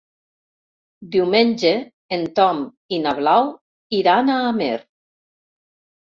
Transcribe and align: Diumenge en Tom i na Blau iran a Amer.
Diumenge 1.15 1.73
en 2.17 2.23
Tom 2.39 2.63
i 2.99 2.99
na 3.05 3.15
Blau 3.21 3.51
iran 4.01 4.35
a 4.39 4.41
Amer. 4.49 4.75